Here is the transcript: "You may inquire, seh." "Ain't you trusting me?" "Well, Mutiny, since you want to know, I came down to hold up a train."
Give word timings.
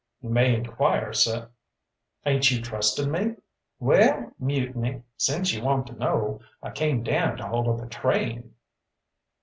"You 0.19 0.29
may 0.31 0.55
inquire, 0.55 1.13
seh." 1.13 1.45
"Ain't 2.25 2.49
you 2.49 2.59
trusting 2.59 3.11
me?" 3.11 3.35
"Well, 3.77 4.31
Mutiny, 4.39 5.03
since 5.15 5.53
you 5.53 5.61
want 5.61 5.85
to 5.89 5.93
know, 5.93 6.39
I 6.63 6.71
came 6.71 7.03
down 7.03 7.37
to 7.37 7.45
hold 7.47 7.67
up 7.67 7.85
a 7.85 7.87
train." 7.87 8.55